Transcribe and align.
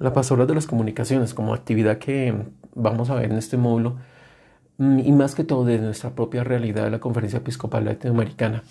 la 0.00 0.12
pastoral 0.12 0.46
de 0.46 0.54
las 0.54 0.66
comunicaciones 0.66 1.34
como 1.34 1.54
actividad 1.54 1.98
que 1.98 2.34
vamos 2.74 3.10
a 3.10 3.14
ver 3.14 3.26
en 3.26 3.38
este 3.38 3.56
módulo 3.56 3.96
mm, 4.78 5.00
y 5.00 5.12
más 5.12 5.34
que 5.34 5.44
todo 5.44 5.64
de 5.64 5.78
nuestra 5.78 6.10
propia 6.10 6.42
realidad 6.42 6.84
de 6.84 6.90
la 6.90 7.00
Conferencia 7.00 7.38
Episcopal 7.38 7.84
Latinoamericana, 7.84 8.64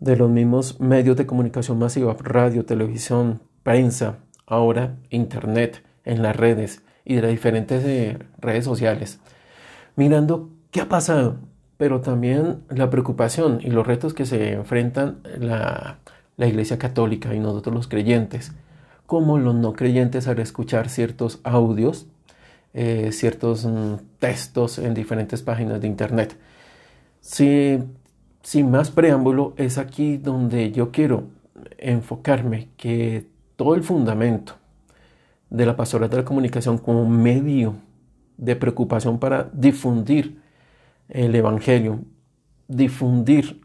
de 0.00 0.16
los 0.16 0.30
mismos 0.30 0.80
medios 0.80 1.16
de 1.16 1.26
comunicación 1.26 1.78
masiva, 1.78 2.16
radio, 2.18 2.64
televisión, 2.64 3.42
prensa, 3.62 4.16
ahora 4.46 4.96
internet, 5.10 5.84
en 6.04 6.22
las 6.22 6.34
redes 6.34 6.82
y 7.04 7.14
de 7.16 7.22
las 7.22 7.30
diferentes 7.30 7.84
eh, 7.84 8.18
redes 8.38 8.64
sociales, 8.64 9.20
mirando 9.96 10.50
qué 10.70 10.80
ha 10.80 10.88
pasado, 10.88 11.36
pero 11.76 12.00
también 12.00 12.62
la 12.70 12.88
preocupación 12.88 13.60
y 13.62 13.70
los 13.70 13.86
retos 13.86 14.14
que 14.14 14.24
se 14.24 14.52
enfrentan 14.52 15.20
la, 15.38 15.98
la 16.36 16.46
Iglesia 16.46 16.78
Católica 16.78 17.34
y 17.34 17.38
nosotros 17.40 17.74
los 17.74 17.88
creyentes, 17.88 18.52
como 19.06 19.38
los 19.38 19.54
no 19.54 19.72
creyentes 19.74 20.28
al 20.28 20.38
escuchar 20.38 20.88
ciertos 20.88 21.40
audios, 21.44 22.06
eh, 22.72 23.10
ciertos 23.12 23.64
mm, 23.64 23.94
textos 24.18 24.78
en 24.78 24.94
diferentes 24.94 25.42
páginas 25.42 25.80
de 25.80 25.86
internet. 25.86 26.36
Si, 27.20 27.78
sin 28.42 28.70
más 28.70 28.90
preámbulo, 28.90 29.54
es 29.56 29.78
aquí 29.78 30.16
donde 30.16 30.72
yo 30.72 30.90
quiero 30.90 31.24
enfocarme 31.78 32.68
que 32.76 33.26
todo 33.56 33.74
el 33.74 33.82
fundamento 33.82 34.54
de 35.50 35.66
la 35.66 35.76
pastoral 35.76 36.10
de 36.10 36.16
la 36.18 36.24
comunicación 36.24 36.78
como 36.78 37.08
medio 37.08 37.76
de 38.36 38.56
preocupación 38.56 39.18
para 39.18 39.48
difundir 39.52 40.40
el 41.08 41.34
Evangelio, 41.34 42.00
difundir 42.66 43.60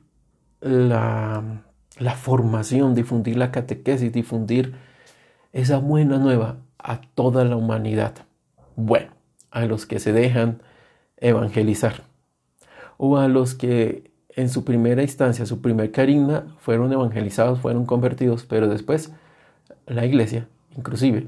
la, 0.61 1.63
la 1.97 2.13
formación, 2.13 2.93
difundir 2.93 3.37
la 3.37 3.51
catequesis, 3.51 4.11
difundir 4.11 4.75
esa 5.53 5.77
buena 5.77 6.17
nueva 6.17 6.57
a 6.77 7.01
toda 7.01 7.43
la 7.45 7.55
humanidad. 7.55 8.13
Bueno, 8.75 9.11
a 9.51 9.65
los 9.65 9.85
que 9.85 9.99
se 9.99 10.13
dejan 10.13 10.61
evangelizar 11.17 12.03
o 12.97 13.17
a 13.17 13.27
los 13.27 13.55
que 13.55 14.11
en 14.35 14.49
su 14.49 14.63
primera 14.63 15.01
instancia, 15.01 15.45
su 15.45 15.61
primer 15.61 15.91
carisma, 15.91 16.55
fueron 16.59 16.93
evangelizados, 16.93 17.59
fueron 17.59 17.85
convertidos, 17.85 18.45
pero 18.45 18.67
después 18.67 19.11
la 19.85 20.05
iglesia, 20.05 20.47
inclusive, 20.77 21.27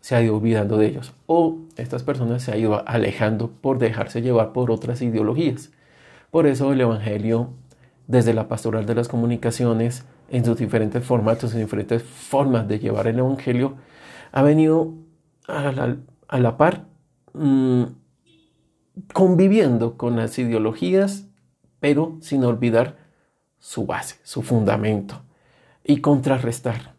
se 0.00 0.14
ha 0.14 0.22
ido 0.22 0.36
olvidando 0.36 0.76
de 0.76 0.86
ellos. 0.86 1.14
O 1.26 1.58
estas 1.76 2.02
personas 2.02 2.42
se 2.42 2.52
han 2.52 2.60
ido 2.60 2.86
alejando 2.86 3.50
por 3.50 3.78
dejarse 3.78 4.22
llevar 4.22 4.52
por 4.52 4.70
otras 4.70 5.00
ideologías. 5.02 5.70
Por 6.30 6.46
eso 6.46 6.72
el 6.72 6.80
Evangelio, 6.80 7.50
desde 8.06 8.34
la 8.34 8.48
pastoral 8.48 8.86
de 8.86 8.94
las 8.94 9.08
comunicaciones, 9.08 10.04
en 10.32 10.44
sus 10.46 10.56
diferentes 10.56 11.04
formatos, 11.04 11.52
en 11.52 11.60
diferentes 11.60 12.02
formas 12.02 12.66
de 12.66 12.78
llevar 12.78 13.06
el 13.06 13.18
Evangelio, 13.18 13.76
ha 14.32 14.42
venido 14.42 14.94
a 15.46 16.38
la, 16.38 16.56
par 16.56 16.86
mm, 17.34 17.82
conviviendo 19.12 19.98
con 19.98 20.16
las 20.16 20.38
ideologías, 20.38 21.28
pero 21.80 22.16
sin 22.22 22.44
olvidar 22.44 22.96
su 23.58 23.84
base, 23.84 24.16
su 24.22 24.40
fundamento, 24.40 25.22
y 25.84 25.98
contrarrestar. 25.98 26.94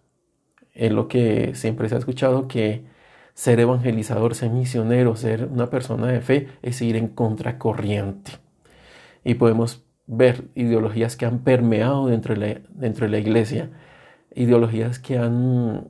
Es 0.71 0.91
lo 0.91 1.07
que 1.07 1.55
siempre 1.55 1.89
se 1.89 1.95
ha 1.95 1.99
escuchado 1.99 2.47
que 2.47 2.85
ser 3.33 3.59
evangelizador, 3.59 4.35
ser 4.35 4.51
misionero, 4.51 5.15
ser 5.15 5.45
una 5.45 5.71
persona 5.71 6.07
de 6.07 6.21
fe 6.21 6.49
es 6.61 6.79
ir 6.83 6.97
en 6.97 7.07
contracorriente. 7.07 8.33
Y 9.23 9.35
podemos 9.35 9.83
ver 10.07 10.49
ideologías 10.55 11.15
que 11.15 11.25
han 11.25 11.39
permeado 11.39 12.07
dentro 12.07 12.35
de 12.35 12.39
la, 12.39 12.61
dentro 12.69 13.05
de 13.05 13.11
la 13.11 13.19
iglesia, 13.19 13.71
ideologías 14.35 14.99
que 14.99 15.17
han 15.17 15.89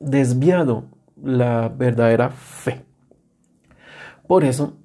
desviado 0.00 0.84
la 1.22 1.68
verdadera 1.68 2.30
fe. 2.30 2.84
Por 4.26 4.44
eso, 4.44 4.76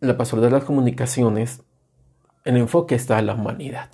la 0.00 0.16
pastoral 0.16 0.44
de 0.46 0.50
las 0.50 0.64
comunicaciones, 0.64 1.62
el 2.44 2.56
enfoque 2.56 2.94
está 2.94 3.18
en 3.18 3.26
la 3.26 3.34
humanidad, 3.34 3.90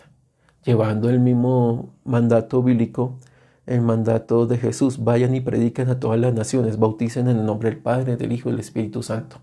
llevando 0.64 1.10
el 1.10 1.20
mismo 1.20 1.94
mandato 2.04 2.62
bíblico 2.62 3.18
el 3.66 3.80
mandato 3.80 4.46
de 4.46 4.58
Jesús, 4.58 5.02
vayan 5.04 5.34
y 5.34 5.40
prediquen 5.40 5.88
a 5.88 5.98
todas 5.98 6.20
las 6.20 6.34
naciones, 6.34 6.78
bauticen 6.78 7.28
en 7.28 7.38
el 7.38 7.46
nombre 7.46 7.70
del 7.70 7.78
Padre, 7.78 8.16
del 8.16 8.32
Hijo 8.32 8.48
y 8.48 8.52
del 8.52 8.60
Espíritu 8.60 9.02
Santo. 9.02 9.38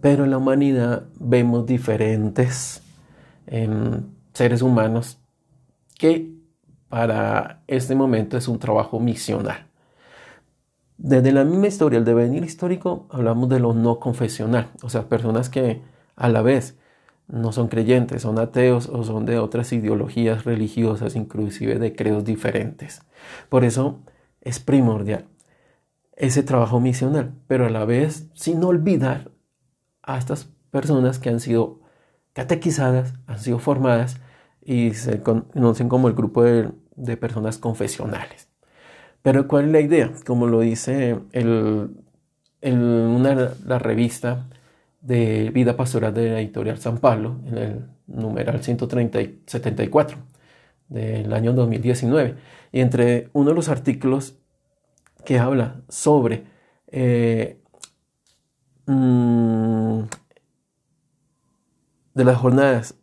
Pero 0.00 0.24
en 0.24 0.30
la 0.30 0.38
humanidad 0.38 1.04
vemos 1.18 1.66
diferentes 1.66 2.82
em, 3.46 4.02
seres 4.32 4.62
humanos 4.62 5.18
que 5.98 6.32
para 6.88 7.62
este 7.66 7.94
momento 7.94 8.36
es 8.36 8.48
un 8.48 8.58
trabajo 8.58 9.00
misional. 9.00 9.66
Desde 10.98 11.32
la 11.32 11.44
misma 11.44 11.66
historia, 11.66 11.98
el 11.98 12.04
devenir 12.04 12.44
histórico, 12.44 13.06
hablamos 13.10 13.48
de 13.48 13.60
lo 13.60 13.74
no 13.74 14.00
confesional, 14.00 14.70
o 14.82 14.88
sea, 14.88 15.08
personas 15.08 15.50
que 15.50 15.82
a 16.16 16.28
la 16.28 16.42
vez 16.42 16.78
no 17.28 17.52
son 17.52 17.68
creyentes, 17.68 18.22
son 18.22 18.38
ateos 18.38 18.88
o 18.88 19.02
son 19.04 19.26
de 19.26 19.38
otras 19.38 19.72
ideologías 19.72 20.44
religiosas, 20.44 21.16
inclusive 21.16 21.78
de 21.78 21.94
credos 21.94 22.24
diferentes. 22.24 23.02
Por 23.48 23.64
eso 23.64 24.00
es 24.40 24.60
primordial 24.60 25.26
ese 26.16 26.42
trabajo 26.42 26.80
misional, 26.80 27.34
pero 27.46 27.66
a 27.66 27.70
la 27.70 27.84
vez 27.84 28.28
sin 28.34 28.64
olvidar 28.64 29.30
a 30.02 30.18
estas 30.18 30.48
personas 30.70 31.18
que 31.18 31.28
han 31.28 31.40
sido 31.40 31.80
catequizadas, 32.36 33.14
han 33.26 33.38
sido 33.38 33.58
formadas 33.58 34.20
y 34.62 34.92
se 34.92 35.22
conocen 35.22 35.88
como 35.88 36.06
el 36.08 36.14
grupo 36.14 36.44
de, 36.44 37.16
personas 37.16 37.56
confesionales. 37.56 38.48
Pero 39.22 39.48
¿cuál 39.48 39.64
es 39.64 39.72
la 39.72 39.80
idea? 39.80 40.12
Como 40.26 40.46
lo 40.46 40.60
dice 40.60 41.18
el, 41.32 41.96
una, 42.60 43.54
la 43.64 43.78
revista 43.78 44.50
de 45.00 45.50
Vida 45.50 45.78
Pastoral 45.78 46.12
de 46.12 46.30
la 46.30 46.40
Editorial 46.40 46.76
San 46.76 46.98
Pablo, 46.98 47.40
en 47.46 47.56
el 47.56 47.86
numeral 48.06 48.62
174 48.62 50.18
del 50.88 51.32
año 51.32 51.54
2019. 51.54 52.34
Y 52.70 52.80
entre 52.80 53.30
uno 53.32 53.48
de 53.48 53.56
los 53.56 53.70
artículos 53.70 54.36
que 55.24 55.38
habla 55.38 55.80
sobre 55.88 56.44
eh, 56.88 57.62
mm, 58.84 59.55
de 62.16 62.24
las 62.24 62.36
jornadas 62.36 62.96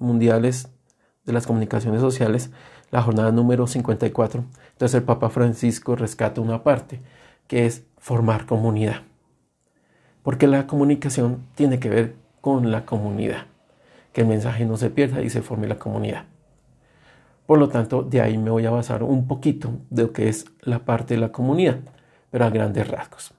mundiales 0.00 0.68
de 1.24 1.32
las 1.32 1.46
comunicaciones 1.46 2.00
sociales, 2.00 2.50
la 2.90 3.02
jornada 3.02 3.30
número 3.30 3.68
54, 3.68 4.44
entonces 4.72 4.94
el 4.96 5.04
Papa 5.04 5.30
Francisco 5.30 5.94
rescata 5.94 6.40
una 6.40 6.64
parte, 6.64 7.00
que 7.46 7.66
es 7.66 7.84
formar 7.98 8.46
comunidad 8.46 9.02
porque 10.22 10.46
la 10.46 10.66
comunicación 10.66 11.44
tiene 11.54 11.78
que 11.78 11.88
ver 11.88 12.14
con 12.40 12.70
la 12.70 12.86
comunidad, 12.86 13.46
que 14.12 14.22
el 14.22 14.28
mensaje 14.28 14.64
no 14.64 14.76
se 14.76 14.90
pierda 14.90 15.22
y 15.22 15.30
se 15.30 15.42
forme 15.42 15.66
la 15.66 15.78
comunidad. 15.78 16.24
Por 17.46 17.58
lo 17.58 17.68
tanto, 17.68 18.02
de 18.02 18.20
ahí 18.20 18.38
me 18.38 18.50
voy 18.50 18.66
a 18.66 18.70
basar 18.70 19.02
un 19.02 19.26
poquito 19.26 19.72
de 19.90 20.04
lo 20.04 20.12
que 20.12 20.28
es 20.28 20.46
la 20.60 20.80
parte 20.80 21.14
de 21.14 21.20
la 21.20 21.32
comunidad, 21.32 21.80
pero 22.30 22.44
a 22.44 22.50
grandes 22.50 22.88
rasgos. 22.88 23.34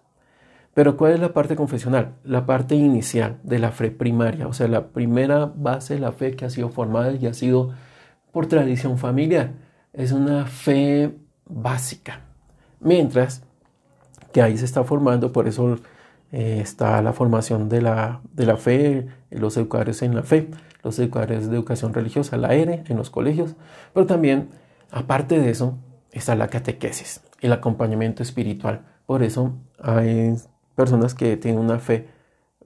Pero 0.73 0.97
¿cuál 0.97 1.13
es 1.13 1.19
la 1.19 1.33
parte 1.33 1.55
confesional? 1.55 2.15
La 2.23 2.45
parte 2.45 2.75
inicial 2.75 3.37
de 3.43 3.59
la 3.59 3.71
fe 3.71 3.91
primaria, 3.91 4.47
o 4.47 4.53
sea, 4.53 4.67
la 4.67 4.87
primera 4.87 5.51
base 5.55 5.95
de 5.95 5.99
la 5.99 6.11
fe 6.11 6.35
que 6.35 6.45
ha 6.45 6.49
sido 6.49 6.69
formada 6.69 7.11
y 7.13 7.27
ha 7.27 7.33
sido 7.33 7.71
por 8.31 8.47
tradición 8.47 8.97
familiar. 8.97 9.51
Es 9.93 10.11
una 10.11 10.45
fe 10.45 11.15
básica. 11.45 12.21
Mientras 12.79 13.43
que 14.31 14.41
ahí 14.41 14.57
se 14.57 14.65
está 14.65 14.83
formando, 14.83 15.31
por 15.31 15.47
eso 15.47 15.77
eh, 16.31 16.59
está 16.61 17.01
la 17.03 17.13
formación 17.13 17.69
de 17.69 17.81
la, 17.81 18.21
de 18.33 18.45
la 18.47 18.57
fe, 18.57 19.07
los 19.29 19.55
educadores 19.57 20.01
en 20.01 20.15
la 20.15 20.23
fe, 20.23 20.49
los 20.83 20.97
educadores 20.97 21.47
de 21.49 21.55
educación 21.55 21.93
religiosa, 21.93 22.35
la 22.37 22.55
ERE, 22.55 22.83
en 22.87 22.97
los 22.97 23.11
colegios, 23.11 23.55
pero 23.93 24.07
también, 24.07 24.49
aparte 24.91 25.39
de 25.39 25.51
eso, 25.51 25.77
está 26.11 26.35
la 26.35 26.47
catequesis, 26.47 27.21
el 27.41 27.53
acompañamiento 27.53 28.23
espiritual. 28.23 28.81
Por 29.05 29.21
eso 29.21 29.53
hay 29.79 30.35
personas 30.75 31.13
que 31.15 31.37
tienen 31.37 31.61
una 31.61 31.79
fe 31.79 32.09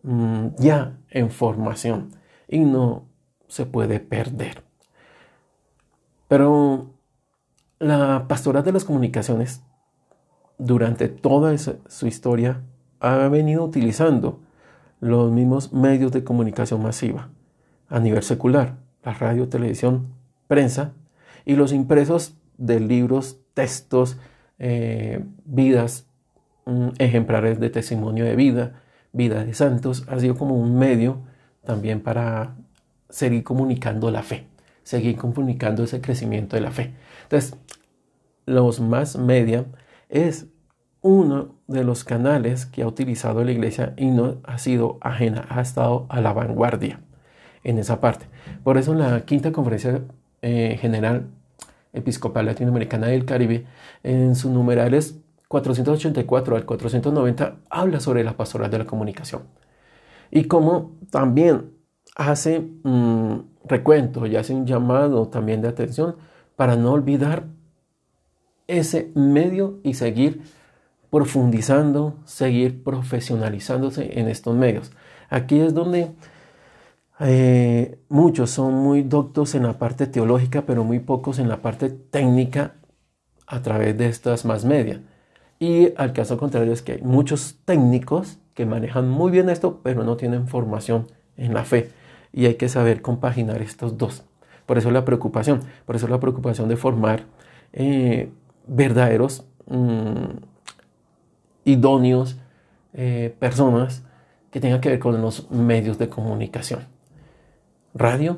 mm, 0.04 0.48
ya 0.58 0.98
en 1.10 1.30
formación 1.32 2.12
y 2.48 2.60
no 2.60 3.06
se 3.48 3.66
puede 3.66 4.00
perder. 4.00 4.64
Pero 6.28 6.92
la 7.80 8.26
pastoral 8.28 8.64
de 8.64 8.74
las 8.74 8.84
comunicaciones, 8.84 9.62
durante 10.58 11.08
toda 11.08 11.56
su 11.58 12.08
historia, 12.08 12.64
ha 13.00 13.28
venido 13.28 13.64
utilizando 13.64 14.40
los 15.00 15.32
mismos 15.32 15.72
medios 15.72 16.12
de 16.12 16.24
comunicación 16.24 16.82
masiva 16.82 17.30
a 17.90 18.00
nivel 18.00 18.24
secular, 18.24 18.78
la 19.04 19.14
radio, 19.14 19.48
televisión, 19.48 20.08
prensa 20.48 20.94
y 21.46 21.56
los 21.56 21.72
impresos 21.72 22.36
de 22.58 22.80
libros, 22.80 23.40
textos, 23.54 24.18
eh, 24.60 25.24
vidas, 25.46 26.07
ejemplares 26.98 27.60
de 27.60 27.70
testimonio 27.70 28.26
de 28.26 28.36
vida, 28.36 28.82
vida 29.14 29.44
de 29.44 29.54
santos, 29.54 30.06
ha 30.08 30.20
sido 30.20 30.36
como 30.36 30.56
un 30.56 30.78
medio 30.78 31.20
también 31.66 32.02
para 32.02 32.56
seguir 33.10 33.44
comunicando 33.44 34.12
la 34.12 34.24
fe, 34.24 34.48
seguir 34.84 35.18
comunicando 35.18 35.84
ese 35.84 36.02
crecimiento 36.02 36.56
de 36.56 36.62
la 36.62 36.72
fe. 36.72 36.94
Entonces, 37.24 37.58
los 38.46 38.80
más 38.80 39.18
media 39.18 39.66
es 40.10 40.48
uno 41.02 41.56
de 41.68 41.84
los 41.84 42.04
canales 42.04 42.66
que 42.66 42.82
ha 42.82 42.88
utilizado 42.88 43.44
la 43.44 43.52
iglesia 43.52 43.94
y 43.98 44.08
no 44.08 44.38
ha 44.44 44.58
sido 44.58 44.98
ajena, 45.02 45.46
ha 45.50 45.62
estado 45.62 46.06
a 46.10 46.22
la 46.22 46.34
vanguardia 46.34 47.02
en 47.64 47.78
esa 47.78 48.02
parte. 48.02 48.26
Por 48.64 48.78
eso 48.78 48.94
en 48.94 49.00
la 49.00 49.22
quinta 49.26 49.52
conferencia 49.52 50.02
eh, 50.42 50.78
general 50.80 51.28
episcopal 51.94 52.46
latinoamericana 52.46 53.08
del 53.08 53.26
Caribe, 53.26 53.66
en 54.04 54.36
sus 54.36 54.52
numerales 54.52 55.20
484 55.48 56.56
al 56.56 56.66
490, 56.66 57.58
habla 57.70 58.00
sobre 58.00 58.24
la 58.24 58.36
pastoral 58.36 58.70
de 58.70 58.80
la 58.80 58.86
comunicación. 58.86 59.44
Y 60.32 60.46
como 60.46 60.98
también 61.10 61.72
hace 62.16 62.60
un 62.84 63.50
recuento 63.66 64.26
y 64.26 64.36
hace 64.36 64.54
un 64.54 64.66
llamado 64.66 65.28
también 65.28 65.62
de 65.62 65.68
atención 65.68 66.16
para 66.56 66.76
no 66.76 66.92
olvidar 66.92 67.46
ese 68.68 69.12
medio 69.16 69.80
y 69.84 69.94
seguir 69.94 70.42
profundizando, 71.10 72.18
seguir 72.26 72.84
profesionalizándose 72.84 74.20
en 74.20 74.28
estos 74.28 74.56
medios. 74.56 74.92
Aquí 75.30 75.60
es 75.60 75.74
donde 75.74 76.12
eh, 77.20 78.00
muchos 78.10 78.52
son 78.52 78.74
muy 78.74 79.04
doctos 79.04 79.56
en 79.56 79.64
la 79.64 79.80
parte 79.80 80.08
teológica, 80.08 80.64
pero 80.64 80.84
muy 80.84 81.00
pocos 81.00 81.40
en 81.40 81.50
la 81.50 81.62
parte 81.62 81.90
técnica 81.90 82.76
a 83.48 83.62
través 83.62 83.98
de 83.98 84.08
estas 84.08 84.46
más 84.46 84.66
media. 84.66 85.02
Y 85.60 85.94
al 85.98 86.14
caso 86.14 86.38
contrario 86.38 86.72
es 86.72 86.82
que 86.82 86.94
hay 86.94 87.02
muchos 87.02 87.58
técnicos 87.66 88.38
que 88.54 88.66
manejan 88.66 89.10
muy 89.10 89.32
bien 89.32 89.50
esto, 89.50 89.80
pero 89.84 90.04
no 90.04 90.18
tienen 90.18 90.48
formación 90.48 91.08
en 91.36 91.54
la 91.54 91.64
fe. 91.64 91.90
Y 92.34 92.46
hay 92.46 92.56
que 92.56 92.70
saber 92.70 93.02
compaginar 93.02 93.62
estos 93.62 93.98
dos. 93.98 94.24
Por 94.66 94.78
eso 94.78 94.92
la 94.92 95.06
preocupación, 95.06 95.62
por 95.86 95.96
eso 95.96 96.08
la 96.08 96.20
preocupación 96.20 96.68
de 96.68 96.76
formar 96.76 97.24
eh, 97.74 98.30
verdaderos 98.68 99.46
mm, 99.68 100.38
idóneos 101.66 102.38
eh, 102.94 103.36
personas 103.40 104.04
que 104.52 104.60
tengan 104.60 104.82
que 104.82 104.90
ver 104.90 105.00
con 105.00 105.22
los 105.22 105.50
medios 105.52 105.98
de 105.98 106.10
comunicación. 106.10 106.82
Radio, 107.94 108.38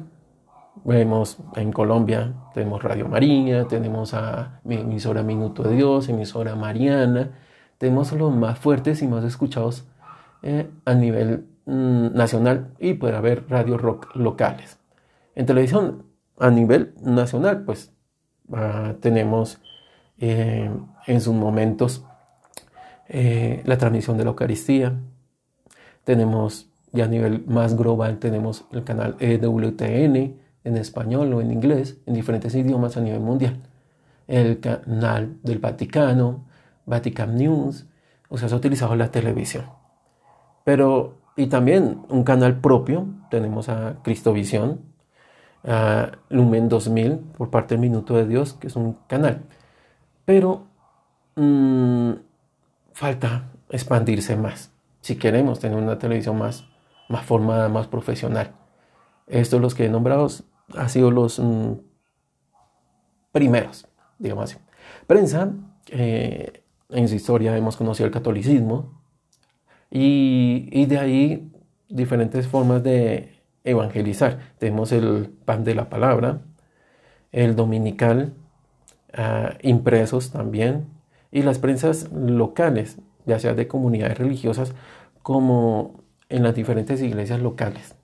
vemos 0.83 1.37
en 1.55 1.71
Colombia, 1.71 2.33
tenemos 2.53 2.81
Radio 2.83 3.07
María, 3.07 3.65
tenemos 3.67 4.13
a 4.13 4.61
emisora 4.65 5.23
Minuto 5.23 5.63
de 5.63 5.75
Dios, 5.75 6.09
emisora 6.09 6.55
Mariana, 6.55 7.31
tenemos 7.77 8.11
los 8.11 8.33
más 8.33 8.59
fuertes 8.59 9.01
y 9.01 9.07
más 9.07 9.23
escuchados 9.23 9.87
eh, 10.41 10.69
a 10.85 10.93
nivel 10.93 11.47
mm, 11.65 12.13
nacional 12.13 12.73
y 12.79 12.93
puede 12.93 13.15
haber 13.15 13.49
radios 13.49 13.81
rock 13.81 14.15
locales. 14.15 14.79
En 15.35 15.45
televisión, 15.45 16.03
a 16.37 16.49
nivel 16.49 16.93
nacional, 17.01 17.63
pues 17.63 17.93
ah, 18.53 18.93
tenemos 18.99 19.61
eh, 20.19 20.69
en 21.07 21.21
sus 21.21 21.33
momentos 21.33 22.05
eh, 23.07 23.61
la 23.65 23.77
transmisión 23.77 24.17
de 24.17 24.23
la 24.23 24.31
Eucaristía. 24.31 24.99
Tenemos 26.03 26.69
ya 26.91 27.05
a 27.05 27.07
nivel 27.07 27.45
más 27.47 27.75
global, 27.75 28.19
tenemos 28.19 28.65
el 28.71 28.83
canal 28.83 29.15
EWTN 29.19 30.48
en 30.69 30.77
español 30.77 31.33
o 31.33 31.41
en 31.41 31.51
inglés, 31.51 31.97
en 32.05 32.13
diferentes 32.13 32.55
idiomas 32.55 32.95
a 32.97 33.01
nivel 33.01 33.19
mundial. 33.19 33.61
El 34.27 34.59
canal 34.59 35.37
del 35.43 35.59
Vaticano, 35.59 36.45
Vatican 36.85 37.35
News, 37.35 37.87
o 38.29 38.37
sea, 38.37 38.47
se 38.47 38.55
ha 38.55 38.57
utilizado 38.57 38.95
la 38.95 39.11
televisión. 39.11 39.65
Pero, 40.63 41.17
y 41.35 41.47
también 41.47 42.01
un 42.09 42.23
canal 42.23 42.59
propio, 42.59 43.07
tenemos 43.29 43.69
a 43.69 43.97
Cristovisión, 44.03 44.81
a 45.63 46.11
Lumen 46.29 46.69
2000 46.69 47.17
por 47.37 47.49
parte 47.49 47.75
del 47.75 47.81
Minuto 47.81 48.15
de 48.15 48.27
Dios, 48.27 48.53
que 48.53 48.67
es 48.67 48.75
un 48.75 48.93
canal. 49.07 49.43
Pero 50.25 50.67
mmm, 51.35 52.11
falta 52.93 53.49
expandirse 53.69 54.35
más. 54.35 54.71
Si 55.01 55.15
queremos 55.15 55.59
tener 55.59 55.77
una 55.77 55.97
televisión 55.97 56.37
más, 56.37 56.65
más 57.07 57.25
formada, 57.25 57.69
más 57.69 57.87
profesional. 57.87 58.51
Estos 59.27 59.61
los 59.61 59.75
que 59.75 59.85
he 59.85 59.89
nombrado 59.89 60.27
han 60.75 60.89
sido 60.89 61.11
los 61.11 61.39
mm, 61.39 61.73
primeros, 63.31 63.87
digamos 64.17 64.45
así. 64.45 64.57
Prensa, 65.07 65.51
eh, 65.89 66.63
en 66.89 67.07
su 67.07 67.15
historia 67.15 67.55
hemos 67.57 67.77
conocido 67.77 68.07
el 68.07 68.11
catolicismo 68.11 69.01
y, 69.91 70.69
y, 70.71 70.85
de 70.85 70.97
ahí 70.97 71.51
diferentes 71.87 72.47
formas 72.47 72.83
de 72.83 73.39
evangelizar. 73.63 74.39
Tenemos 74.57 74.91
el 74.91 75.29
pan 75.45 75.63
de 75.63 75.75
la 75.75 75.89
palabra, 75.89 76.41
el 77.31 77.55
dominical, 77.55 78.33
ah, 79.13 79.55
impresos 79.61 80.31
también, 80.31 80.87
y 81.31 81.43
las 81.43 81.59
prensas 81.59 82.11
locales, 82.11 82.97
ya 83.25 83.39
sea 83.39 83.53
de 83.53 83.67
comunidades 83.67 84.17
religiosas 84.17 84.73
como 85.21 86.03
en 86.29 86.43
las 86.43 86.55
diferentes 86.55 87.01
iglesias 87.01 87.39
locales, 87.39 87.95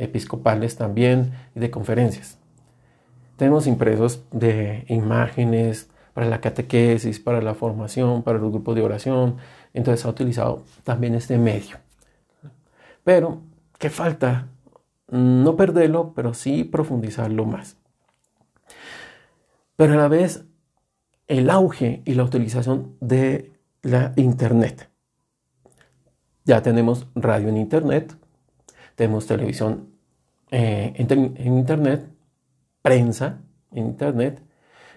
episcopales 0.00 0.76
también 0.76 1.32
y 1.54 1.60
de 1.60 1.70
conferencias. 1.70 2.38
Tenemos 3.36 3.66
impresos 3.66 4.24
de 4.32 4.84
imágenes 4.88 5.88
para 6.12 6.26
la 6.26 6.40
catequesis, 6.40 7.20
para 7.20 7.40
la 7.40 7.54
formación, 7.54 8.22
para 8.22 8.38
los 8.38 8.50
grupos 8.50 8.74
de 8.74 8.82
oración. 8.82 9.36
Entonces 9.72 10.04
ha 10.04 10.08
utilizado 10.08 10.64
también 10.84 11.14
este 11.14 11.38
medio. 11.38 11.78
Pero, 13.04 13.40
¿qué 13.78 13.88
falta? 13.88 14.48
No 15.08 15.56
perderlo, 15.56 16.12
pero 16.14 16.34
sí 16.34 16.64
profundizarlo 16.64 17.44
más. 17.44 17.76
Pero 19.76 19.94
a 19.94 19.96
la 19.96 20.08
vez 20.08 20.44
el 21.26 21.48
auge 21.48 22.02
y 22.04 22.14
la 22.14 22.24
utilización 22.24 22.96
de 23.00 23.52
la 23.82 24.12
Internet. 24.16 24.90
Ya 26.44 26.62
tenemos 26.62 27.06
radio 27.14 27.48
en 27.48 27.56
Internet, 27.56 28.16
tenemos 28.96 29.26
televisión 29.26 29.89
eh, 30.50 30.92
en, 30.96 31.46
Internet, 31.46 32.06
prensa 32.82 33.40
en 33.72 33.86
Internet 33.86 34.42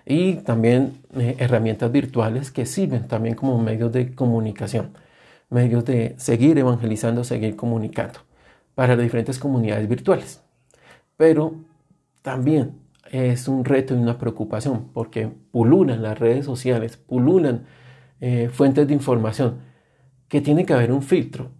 y 0.05 0.35
también 0.35 1.01
eh, 1.15 1.35
herramientas 1.39 1.91
virtuales 1.91 2.51
que 2.51 2.65
sirven 2.65 3.07
también 3.07 3.35
como 3.35 3.57
medios 3.57 3.91
de 3.91 4.13
comunicación, 4.13 4.93
medios 5.49 5.85
de 5.85 6.15
seguir 6.17 6.57
evangelizando, 6.57 7.23
seguir 7.23 7.55
comunicando 7.55 8.19
para 8.75 8.95
las 8.95 9.03
diferentes 9.03 9.39
comunidades 9.39 9.87
virtuales. 9.87 10.41
Pero 11.17 11.55
también 12.21 12.83
es 13.11 13.47
un 13.47 13.63
reto 13.63 13.93
y 13.93 13.97
una 13.97 14.17
preocupación 14.17 14.89
porque 14.93 15.29
pululan 15.51 16.01
las 16.01 16.17
redes 16.17 16.45
sociales, 16.45 16.97
pululan 16.97 17.65
eh, 18.21 18.49
fuentes 18.51 18.87
de 18.87 18.93
información, 18.93 19.59
que 20.27 20.41
tiene 20.41 20.65
que 20.65 20.73
haber 20.73 20.91
un 20.91 21.03
filtro. 21.03 21.51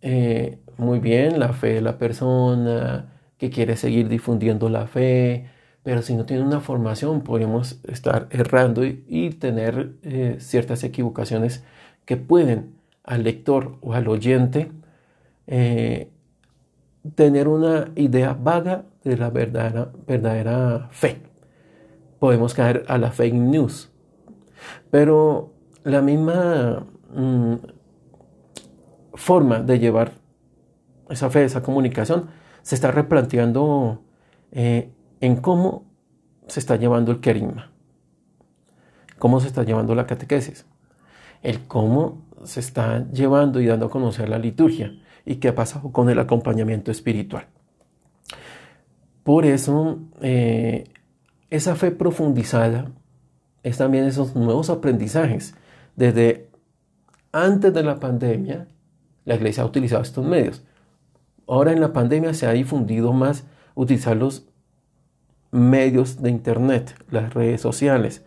Eh, 0.00 0.60
muy 0.78 1.00
bien, 1.00 1.38
la 1.38 1.52
fe 1.52 1.74
de 1.74 1.80
la 1.82 1.98
persona, 1.98 3.15
que 3.38 3.50
quiere 3.50 3.76
seguir 3.76 4.08
difundiendo 4.08 4.68
la 4.68 4.86
fe, 4.86 5.50
pero 5.82 6.02
si 6.02 6.14
no 6.14 6.26
tiene 6.26 6.42
una 6.42 6.60
formación 6.60 7.22
podemos 7.22 7.80
estar 7.84 8.28
errando 8.30 8.84
y, 8.84 9.30
tener 9.38 9.92
eh, 10.02 10.36
ciertas 10.40 10.82
equivocaciones 10.84 11.64
que 12.04 12.16
pueden 12.16 12.74
al 13.04 13.22
lector 13.24 13.76
o 13.82 13.94
al 13.94 14.08
oyente 14.08 14.70
tener 17.14 17.48
una 17.48 17.90
idea 17.94 18.34
vaga 18.34 18.84
de 19.04 19.16
la 19.16 19.30
verdadera, 19.30 19.90
verdadera 20.06 20.88
fe. 20.90 21.22
Podemos 22.18 22.54
caer 22.54 22.84
a 22.88 22.98
la 22.98 23.10
fake 23.10 23.34
news. 23.34 23.90
Pero 24.90 25.52
la 25.84 26.02
misma 26.02 26.86
mm, 27.14 27.54
forma 29.14 29.60
de 29.60 29.78
llevar 29.78 30.12
esa 31.08 31.30
fe, 31.30 31.44
esa 31.44 31.62
comunicación, 31.62 32.28
se 32.66 32.74
está 32.74 32.90
replanteando 32.90 34.02
eh, 34.50 34.90
en 35.20 35.36
cómo 35.36 35.84
se 36.48 36.58
está 36.58 36.74
llevando 36.74 37.12
el 37.12 37.20
querigma, 37.20 37.70
cómo 39.20 39.38
se 39.38 39.46
está 39.46 39.62
llevando 39.62 39.94
la 39.94 40.08
catequesis, 40.08 40.66
el 41.44 41.64
cómo 41.68 42.26
se 42.42 42.58
está 42.58 43.08
llevando 43.12 43.60
y 43.60 43.66
dando 43.66 43.86
a 43.86 43.90
conocer 43.90 44.28
la 44.28 44.40
liturgia 44.40 44.98
y 45.24 45.36
qué 45.36 45.46
ha 45.46 45.54
pasado 45.54 45.92
con 45.92 46.10
el 46.10 46.18
acompañamiento 46.18 46.90
espiritual. 46.90 47.46
Por 49.22 49.46
eso, 49.46 50.00
eh, 50.20 50.90
esa 51.50 51.76
fe 51.76 51.92
profundizada 51.92 52.90
es 53.62 53.78
también 53.78 54.06
esos 54.06 54.34
nuevos 54.34 54.70
aprendizajes. 54.70 55.54
Desde 55.94 56.50
antes 57.30 57.72
de 57.72 57.84
la 57.84 58.00
pandemia, 58.00 58.66
la 59.24 59.36
iglesia 59.36 59.62
ha 59.62 59.66
utilizado 59.66 60.02
estos 60.02 60.26
medios. 60.26 60.64
Ahora 61.46 61.72
en 61.72 61.80
la 61.80 61.92
pandemia 61.92 62.34
se 62.34 62.46
ha 62.46 62.52
difundido 62.52 63.12
más 63.12 63.44
utilizar 63.74 64.16
los 64.16 64.46
medios 65.50 66.22
de 66.22 66.30
Internet, 66.30 66.94
las 67.10 67.34
redes 67.34 67.60
sociales, 67.60 68.24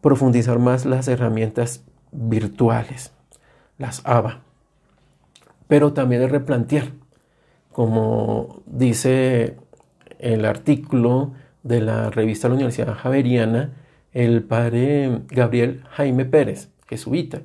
profundizar 0.00 0.58
más 0.58 0.84
las 0.84 1.08
herramientas 1.08 1.84
virtuales, 2.12 3.12
las 3.78 4.02
ABA, 4.04 4.42
pero 5.68 5.92
también 5.92 6.20
de 6.20 6.28
replantear, 6.28 6.92
como 7.72 8.62
dice 8.66 9.56
el 10.18 10.44
artículo 10.44 11.32
de 11.62 11.80
la 11.80 12.10
revista 12.10 12.46
de 12.46 12.50
la 12.50 12.56
Universidad 12.56 12.94
Javeriana, 12.94 13.72
el 14.12 14.44
padre 14.44 15.22
Gabriel 15.28 15.82
Jaime 15.90 16.24
Pérez, 16.24 16.70
jesuita. 16.86 17.42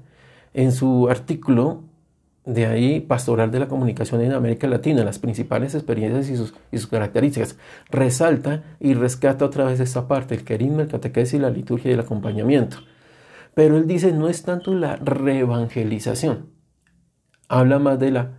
En 0.53 0.71
su 0.71 1.09
artículo 1.09 1.83
de 2.45 2.65
ahí, 2.65 2.99
Pastoral 2.99 3.51
de 3.51 3.59
la 3.59 3.67
Comunicación 3.67 4.21
en 4.21 4.33
América 4.33 4.67
Latina, 4.67 5.03
las 5.03 5.19
principales 5.19 5.75
experiencias 5.75 6.29
y 6.29 6.77
sus, 6.77 6.87
características, 6.87 7.57
resalta 7.89 8.63
y 8.79 8.93
rescata 8.93 9.45
otra 9.45 9.65
vez 9.65 9.79
esta 9.79 10.07
parte, 10.07 10.35
el 10.35 10.43
querisma, 10.43 10.81
el 10.81 10.87
catequesis, 10.87 11.39
la 11.39 11.51
liturgia 11.51 11.91
y 11.91 11.93
el 11.93 11.99
acompañamiento. 11.99 12.77
Pero 13.53 13.77
él 13.77 13.85
dice, 13.85 14.11
no 14.11 14.27
es 14.27 14.43
tanto 14.43 14.73
la 14.73 14.95
reevangelización, 14.95 16.49
habla 17.47 17.79
más 17.79 17.99
de 17.99 18.11
la 18.11 18.31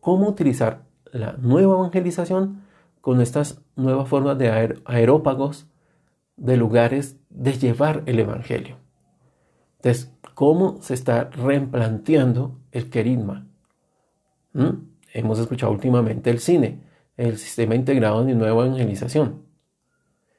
cómo 0.00 0.28
utilizar 0.28 0.82
la 1.12 1.34
nueva 1.34 1.74
evangelización 1.74 2.62
con 3.00 3.20
estas 3.20 3.62
nuevas 3.76 4.08
formas 4.08 4.38
de 4.38 4.76
aerópagos, 4.84 5.66
de 6.36 6.56
lugares 6.56 7.16
de 7.28 7.52
llevar 7.52 8.02
el 8.06 8.18
evangelio. 8.18 8.76
Entonces, 9.76 10.12
cómo 10.40 10.78
se 10.80 10.94
está 10.94 11.24
replanteando 11.24 12.60
el 12.72 12.88
querisma. 12.88 13.46
¿Mm? 14.54 14.70
Hemos 15.12 15.38
escuchado 15.38 15.70
últimamente 15.70 16.30
el 16.30 16.38
cine, 16.38 16.80
el 17.18 17.36
sistema 17.36 17.74
integrado 17.74 18.24
de 18.24 18.34
nueva 18.34 18.64
evangelización. 18.64 19.42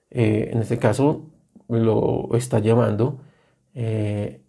Eh, 0.10 0.50
en 0.54 0.62
este 0.64 0.80
caso 0.80 1.30
lo 1.68 2.30
está 2.34 2.58
llamando 2.58 3.22
eh, 3.76 4.42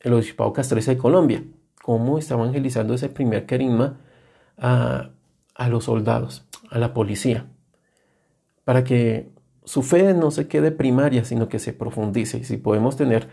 el 0.00 0.14
Obispado 0.14 0.52
Castreza 0.52 0.90
de 0.90 0.98
Colombia. 0.98 1.44
Cómo 1.80 2.18
está 2.18 2.34
evangelizando 2.34 2.92
ese 2.92 3.08
primer 3.08 3.46
querisma 3.46 4.00
a, 4.56 5.10
a 5.54 5.68
los 5.68 5.84
soldados, 5.84 6.44
a 6.70 6.78
la 6.80 6.92
policía, 6.92 7.46
para 8.64 8.82
que 8.82 9.30
su 9.62 9.84
fe 9.84 10.12
no 10.12 10.32
se 10.32 10.48
quede 10.48 10.72
primaria, 10.72 11.24
sino 11.24 11.48
que 11.48 11.60
se 11.60 11.72
profundice. 11.72 12.38
Y 12.38 12.44
si 12.44 12.56
podemos 12.56 12.96
tener 12.96 13.28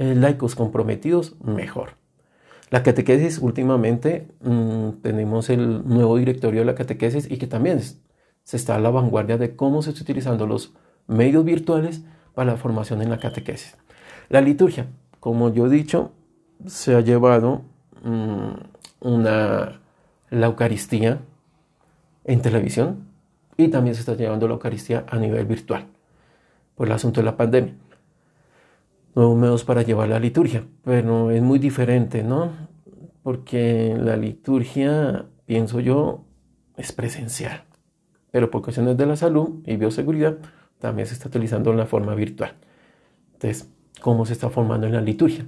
eh, 0.00 0.14
laicos 0.14 0.54
comprometidos, 0.54 1.34
mejor. 1.40 1.96
La 2.70 2.84
catequesis, 2.84 3.38
últimamente 3.38 4.28
mm, 4.42 5.00
tenemos 5.02 5.50
el 5.50 5.88
nuevo 5.88 6.16
directorio 6.18 6.60
de 6.60 6.66
la 6.66 6.76
catequesis 6.76 7.28
y 7.28 7.36
que 7.36 7.48
también 7.48 7.80
se 7.80 8.56
está 8.56 8.76
a 8.76 8.78
la 8.78 8.90
vanguardia 8.90 9.38
de 9.38 9.56
cómo 9.56 9.82
se 9.82 9.90
está 9.90 10.02
utilizando 10.02 10.46
los 10.46 10.72
medios 11.08 11.44
virtuales 11.44 12.02
para 12.32 12.52
la 12.52 12.56
formación 12.56 13.02
en 13.02 13.10
la 13.10 13.18
catequesis. 13.18 13.76
La 14.28 14.40
liturgia, 14.40 14.86
como 15.18 15.52
yo 15.52 15.66
he 15.66 15.70
dicho, 15.70 16.12
se 16.64 16.94
ha 16.94 17.00
llevado 17.00 17.62
mm, 18.04 18.52
una, 19.00 19.80
la 20.30 20.46
Eucaristía 20.46 21.18
en 22.22 22.40
televisión 22.40 23.08
y 23.56 23.66
también 23.66 23.96
se 23.96 24.02
está 24.02 24.14
llevando 24.14 24.46
la 24.46 24.54
Eucaristía 24.54 25.04
a 25.08 25.18
nivel 25.18 25.44
virtual 25.46 25.86
por 26.76 26.86
el 26.86 26.92
asunto 26.92 27.20
de 27.20 27.24
la 27.24 27.36
pandemia 27.36 27.74
medios 29.26 29.64
para 29.64 29.82
llevar 29.82 30.08
la 30.08 30.20
liturgia, 30.20 30.64
pero 30.84 31.30
es 31.30 31.42
muy 31.42 31.58
diferente, 31.58 32.22
¿no? 32.22 32.52
Porque 33.22 33.96
la 33.98 34.16
liturgia, 34.16 35.26
pienso 35.44 35.80
yo, 35.80 36.24
es 36.76 36.92
presencial, 36.92 37.64
pero 38.30 38.50
por 38.50 38.62
cuestiones 38.62 38.96
de 38.96 39.06
la 39.06 39.16
salud 39.16 39.60
y 39.66 39.76
bioseguridad 39.76 40.38
también 40.78 41.08
se 41.08 41.14
está 41.14 41.28
utilizando 41.28 41.70
en 41.72 41.76
la 41.76 41.86
forma 41.86 42.14
virtual. 42.14 42.52
Entonces, 43.32 43.68
¿cómo 44.00 44.24
se 44.24 44.32
está 44.32 44.50
formando 44.50 44.86
en 44.86 44.92
la 44.92 45.00
liturgia? 45.00 45.46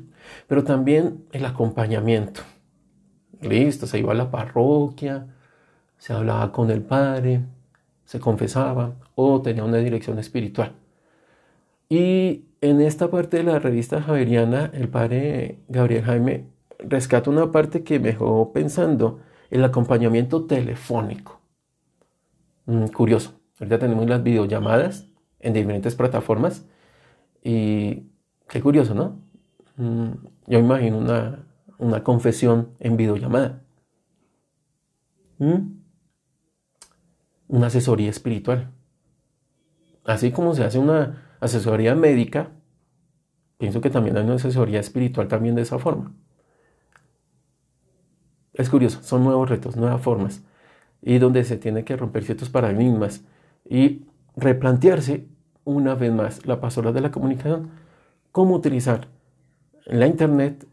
Pero 0.48 0.64
también 0.64 1.24
el 1.32 1.44
acompañamiento. 1.44 2.42
Listo, 3.40 3.86
se 3.86 3.98
iba 4.00 4.12
a 4.12 4.16
la 4.16 4.30
parroquia, 4.30 5.28
se 5.96 6.12
hablaba 6.12 6.50
con 6.50 6.70
el 6.70 6.82
padre, 6.82 7.42
se 8.04 8.18
confesaba 8.18 8.96
o 9.14 9.40
tenía 9.40 9.64
una 9.64 9.78
dirección 9.78 10.18
espiritual. 10.18 10.72
Y 11.88 12.46
en 12.60 12.80
esta 12.80 13.10
parte 13.10 13.38
de 13.38 13.44
la 13.44 13.58
revista 13.58 14.02
Javeriana, 14.02 14.70
el 14.74 14.88
padre 14.88 15.60
Gabriel 15.68 16.04
Jaime 16.04 16.46
rescata 16.78 17.30
una 17.30 17.50
parte 17.52 17.82
que 17.84 17.98
me 17.98 18.08
dejó 18.08 18.52
pensando, 18.52 19.20
el 19.50 19.64
acompañamiento 19.64 20.44
telefónico. 20.46 21.40
Mm, 22.66 22.86
curioso, 22.86 23.40
ahorita 23.58 23.78
tenemos 23.78 24.08
las 24.08 24.22
videollamadas 24.22 25.08
en 25.40 25.54
diferentes 25.54 25.94
plataformas 25.94 26.66
y 27.42 28.10
qué 28.48 28.60
curioso, 28.60 28.94
¿no? 28.94 29.20
Mm, 29.76 30.10
yo 30.46 30.58
imagino 30.58 30.98
una, 30.98 31.46
una 31.78 32.04
confesión 32.04 32.74
en 32.78 32.96
videollamada. 32.96 33.62
Mm, 35.38 35.80
una 37.48 37.66
asesoría 37.66 38.10
espiritual. 38.10 38.70
Así 40.04 40.30
como 40.30 40.54
se 40.54 40.64
hace 40.64 40.78
una 40.78 41.29
asesoría 41.40 41.94
médica, 41.94 42.50
pienso 43.58 43.80
que 43.80 43.90
también 43.90 44.16
hay 44.16 44.24
una 44.24 44.34
asesoría 44.34 44.80
espiritual 44.80 45.28
también 45.28 45.54
de 45.54 45.62
esa 45.62 45.78
forma. 45.78 46.12
Es 48.52 48.68
curioso, 48.68 49.02
son 49.02 49.24
nuevos 49.24 49.48
retos, 49.48 49.76
nuevas 49.76 50.02
formas, 50.02 50.42
y 51.02 51.18
donde 51.18 51.44
se 51.44 51.56
tiene 51.56 51.84
que 51.84 51.96
romper 51.96 52.24
ciertos 52.24 52.50
paradigmas 52.50 53.24
y 53.68 54.06
replantearse 54.36 55.28
una 55.64 55.94
vez 55.94 56.12
más 56.12 56.46
la 56.46 56.60
pastoral 56.60 56.92
de 56.92 57.00
la 57.00 57.10
comunicación, 57.10 57.70
cómo 58.32 58.54
utilizar 58.54 59.08
la 59.86 60.06
internet, 60.06 60.66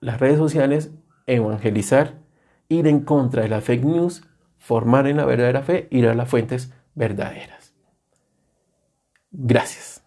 las 0.00 0.20
redes 0.20 0.38
sociales, 0.38 0.92
evangelizar, 1.26 2.18
ir 2.68 2.86
en 2.86 3.00
contra 3.00 3.42
de 3.42 3.48
la 3.48 3.60
fake 3.60 3.84
news, 3.84 4.24
formar 4.58 5.06
en 5.06 5.16
la 5.16 5.24
verdadera 5.24 5.62
fe, 5.62 5.88
ir 5.90 6.06
a 6.08 6.14
las 6.14 6.28
fuentes 6.28 6.72
verdaderas. 6.94 7.74
Gracias. 9.30 10.01